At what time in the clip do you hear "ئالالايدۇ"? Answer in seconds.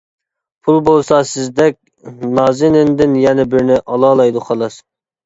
3.83-4.43